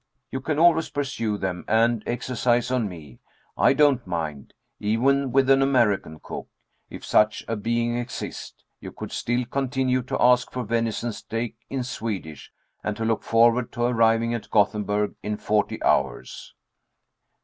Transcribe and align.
You 0.31 0.41
can 0.41 0.57
always 0.57 0.89
pursue 0.89 1.37
them, 1.37 1.63
and 1.67 2.01
exercise 2.07 2.71
on 2.71 2.89
me. 2.89 3.19
I 3.55 3.73
don't 3.73 4.07
mind. 4.07 4.55
Even 4.79 5.31
with 5.31 5.47
an 5.47 5.61
American 5.61 6.19
cook, 6.19 6.47
if 6.89 7.05
such 7.05 7.45
a 7.47 7.55
being 7.55 7.95
exist, 7.95 8.63
you 8.79 8.91
could 8.91 9.11
still 9.11 9.45
continue 9.45 10.01
to 10.01 10.19
ask 10.19 10.51
for 10.51 10.63
venison 10.63 11.13
steak 11.13 11.55
in 11.69 11.83
Swedish, 11.83 12.51
and 12.83 12.97
to 12.97 13.05
look 13.05 13.21
forward 13.21 13.71
to 13.73 13.83
arriving 13.83 14.33
at 14.33 14.49
Gothenburg 14.49 15.13
in 15.21 15.37
forty 15.37 15.77
hours." 15.83 16.55